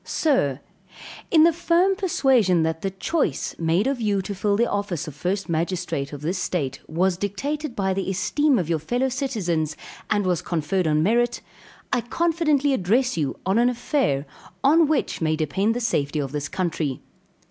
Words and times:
Sir 0.03 0.61
In 1.29 1.43
the 1.43 1.53
firm 1.53 1.95
persuasion 1.95 2.63
that 2.63 2.81
the 2.81 2.89
choice 2.89 3.53
made 3.59 3.85
of 3.85 4.01
you 4.01 4.19
to 4.23 4.33
fill 4.33 4.57
the 4.57 4.67
office 4.67 5.07
of 5.07 5.13
first 5.13 5.47
magistrate 5.47 6.11
of 6.11 6.21
this 6.21 6.39
state, 6.39 6.79
was 6.87 7.17
dictated 7.17 7.75
by 7.75 7.93
the 7.93 8.09
esteem 8.09 8.57
of 8.57 8.67
your 8.67 8.79
fellow 8.79 9.09
citizens, 9.09 9.77
and 10.09 10.25
was 10.25 10.41
conferred 10.41 10.87
on 10.87 11.03
merit, 11.03 11.41
I 11.93 12.01
confidently 12.01 12.73
address 12.73 13.15
you 13.15 13.37
on 13.45 13.59
an 13.59 13.69
affair 13.69 14.25
on 14.63 14.87
which 14.87 15.21
may 15.21 15.35
depend 15.35 15.75
the 15.75 15.79
safety 15.79 16.17
of 16.17 16.31
this 16.31 16.49
country. 16.49 17.03